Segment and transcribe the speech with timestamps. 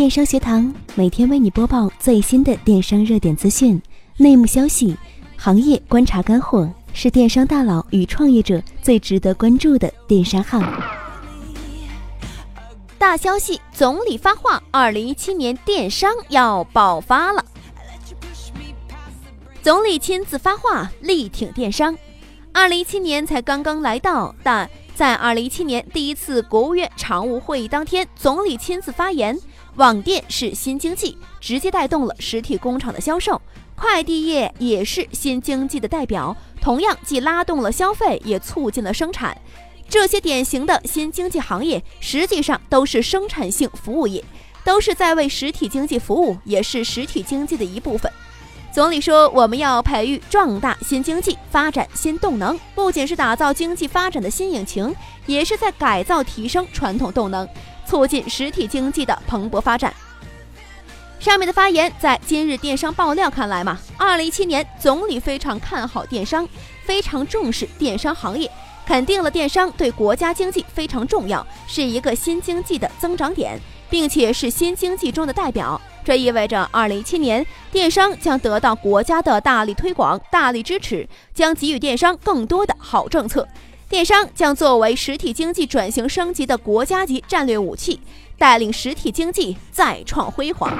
[0.00, 3.78] 电商学堂每天为你播报最新的电商热点资讯、
[4.16, 4.96] 内幕消息、
[5.36, 10.62] 行业观察干货，是电商大佬与创业者最值得关注的电商号。
[12.96, 17.44] 大消息：总理发话，二零一七年电商要爆发了。
[19.60, 21.94] 总理亲自发话，力挺电商。
[22.54, 29.38] 二零一七年才刚刚来到，但在二零一七年第一次国务院常务会议当天，总理亲自发言。
[29.80, 33.34] 网店是新经济，直接带动了实体工厂的销售；
[33.74, 39.34] 快递业也是新经济的代表，同样既拉动了消费，也促进了生产。
[39.88, 44.22] 这些典型的新经济行业，实际上都是生产性服务业，
[44.66, 48.12] 都是在为实体经济服务，也是实体经济的一部分。
[48.70, 57.48] 总理说，我们要培育壮大新经济，发展新动能，不仅是打造经济发展的新引擎，也是在改造提升传统动能。
[57.90, 59.92] 促进实体经济的蓬勃发展。
[61.18, 66.48] 上面的发言，在今日电商爆料看来嘛，二零一七年总理非常看好电商，
[66.84, 68.48] 非常重视电商行业，
[68.86, 73.58] 肯定了电商对国家经济非常重要，是一个新经济的增长点，
[73.90, 75.78] 并且是新经济中的代表。
[76.04, 83.46] 这意味着二零一七年电商将得到国家的大力推广、大力支持，将给予电商更多的好政策。
[83.90, 88.00] 电商将作为实体经济转型升级的国家级战略武器，
[88.38, 90.72] 带领实体经济再创辉煌。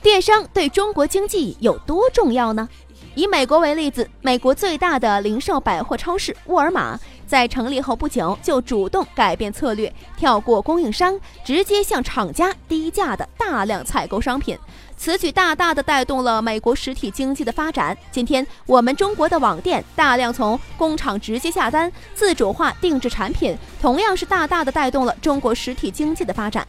[0.00, 2.66] 电商对中国经济有多重要呢？
[3.14, 14.58] 以美国为例子，美国最大的零售百货超市沃尔玛在成立后不久就主动改变策略，跳过供应商，直接向厂家低价的大量采购商品。
[14.96, 17.96] 此举大大的带动了美国实体经济的发展。
[18.10, 26.66] 今天我们中国的网店大量从工厂直接下单，自主化定制产品，同样是大大的带动了中国实体经济的发展。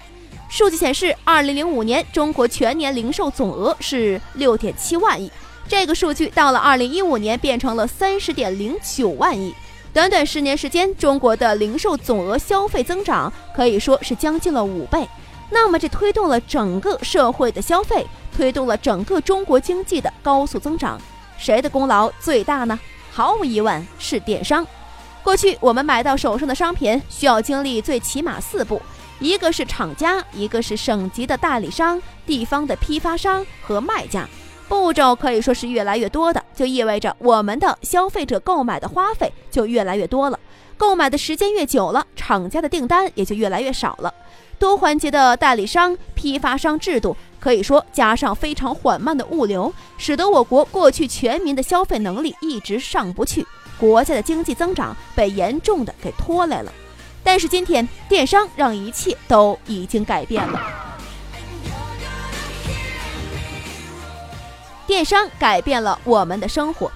[0.49, 5.31] 数据显示，二零零五年中国全年零售总额是六点七万亿，
[5.67, 9.53] 这个数据到了二零一五年变成了三十点零九万亿。
[9.93, 15.07] 短短十年时间，中国的零售总额消费增长可以说是将近了五倍。
[15.49, 20.99] 那么，这推动了整个社会的消费，推动了整个中国经济的高速增长，
[21.37, 22.77] 谁的功劳最大呢？
[23.11, 24.65] 毫无疑问是电商。
[25.23, 28.81] 过去我们买到手上的商品需要经历最起码四步：
[29.19, 34.27] 一个是厂家，一个是省级的代理商、地方的批发商和卖家。
[34.69, 40.37] 步骤可以说是越来越多的，就意味着我们的消费者购买的花费就越来越多了。
[40.75, 44.13] 购买的时间越久了，厂家的订单也就越来越少了。
[44.59, 53.45] 多环节的代理商、批发商制度，可以说加上非常缓慢的物流，使得我国过去全民的消费能力一直上不去，
[53.79, 56.71] 国家的经济增长被严重的给拖累了。
[57.23, 60.59] 但是今天，电商让一切都已经改变了。
[64.87, 66.89] 电商改变了我们的生活。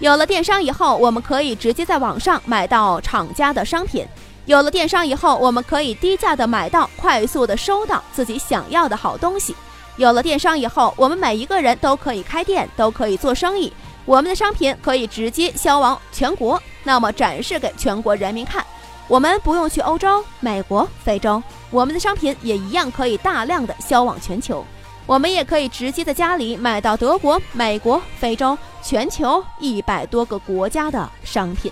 [0.00, 4.06] 有了电商以后，我们可以直接在网上买到厂家的商品。
[4.48, 9.54] 有了电商以后，我们可以低价的买到，快速的收到自己想要的好东西。
[9.98, 13.70] 有了电商以后，我们每一个人都可以开店，都可以做生意。
[14.06, 18.64] 我们的商品可以直接销往全国，那么展示给全国人民看。
[19.06, 24.64] 我们不用去欧洲、美国、非洲，我们的商品也一样可以大量的销往全球。
[25.04, 31.70] 我们也可以直接在家里买到德国、美国、非洲、全球一百多个国家的商品。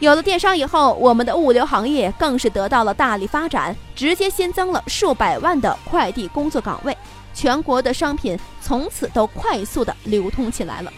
[0.00, 6.96] 有了电商以后，我们的物流行业更是得到了大力发展，直接新增了数百万的快递工作岗位，
[7.34, 10.92] 全国的商品从此都快速的流通起来了。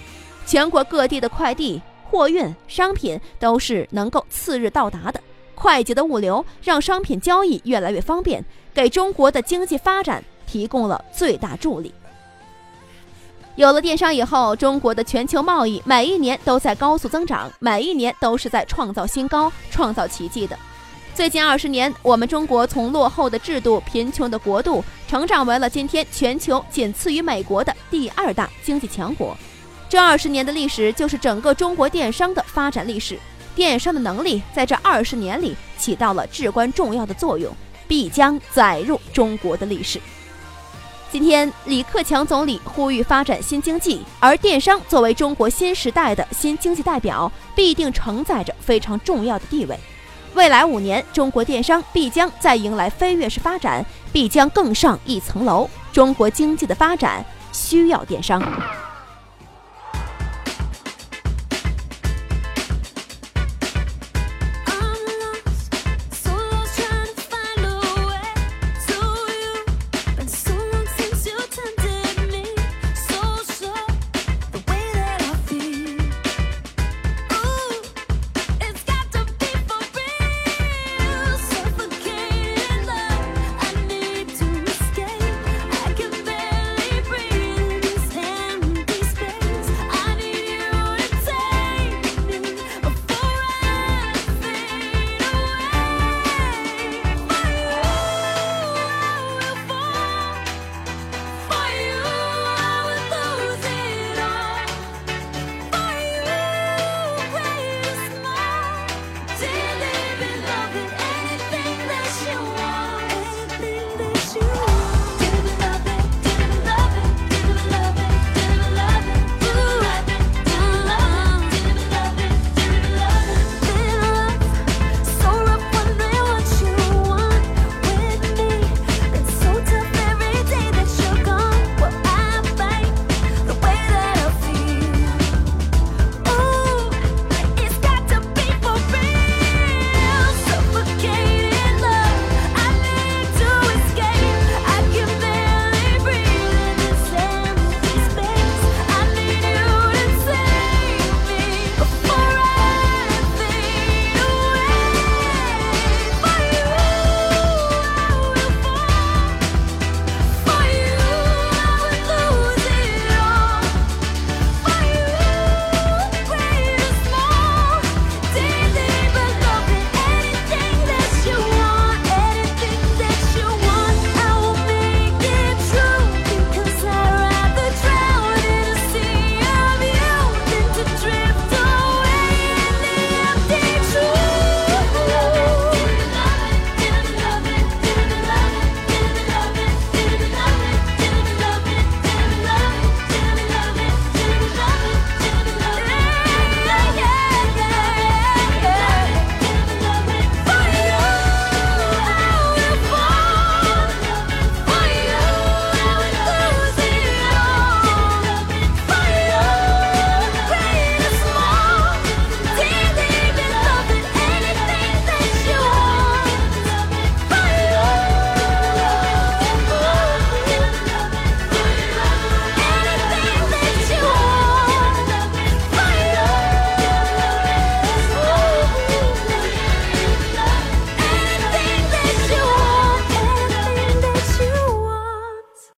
[0.45, 1.81] 全国各地的快递、
[2.11, 5.19] 货运、商品都是能够次日到达的，
[5.55, 8.45] 快捷的物流让商品交易越来越方便，
[8.75, 11.91] 给中国的经济发展提供了最大助力。
[13.61, 20.59] 有了电商以后，中国的全球贸易每一年都在高速增长，每一年都是在创造新高、创造奇迹的。
[21.15, 29.37] 最近二十年，我们中国从落后的制度、贫穷的国度，成长为了今天全球仅次于美国的第二大经济强国。
[29.91, 33.19] 这二十年的历史，就是整个中国电商的发展历史。
[33.55, 37.55] 电商的能力在这二十年里起到了至关重要的作用，
[37.87, 40.01] 必将载入中国的历史。
[41.13, 49.77] 今天，李克强总理呼吁发展新经济，而电商作为中国新时代的新经济代表，必定承载着非常重要的地位。
[50.35, 55.69] 未来五年，中国电商必将再迎来飞跃式发展，必将更上一层楼。
[55.93, 58.41] 中国经济的发展需要电商。